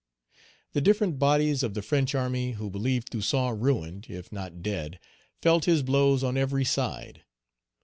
[0.73, 4.99] The different bodies of the French army, who believed Toussaint ruined, if not dead,
[5.43, 7.21] felt his blows on every side.